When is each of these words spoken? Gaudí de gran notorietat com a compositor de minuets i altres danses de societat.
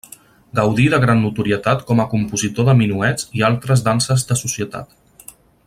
Gaudí 0.59 0.85
de 0.93 0.99
gran 1.03 1.19
notorietat 1.25 1.83
com 1.91 2.01
a 2.03 2.07
compositor 2.13 2.67
de 2.71 2.75
minuets 2.81 3.29
i 3.41 3.47
altres 3.51 3.85
danses 3.91 4.27
de 4.31 4.39
societat. 4.45 5.33